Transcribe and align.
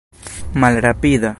malrapida 0.53 1.29